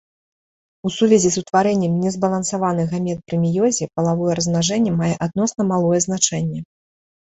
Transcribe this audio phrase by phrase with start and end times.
[0.87, 6.59] У сувязі з утварэннем незбалансаваных гамет пры меёзе, палавое размнажэнне мае адносна малое значэнне.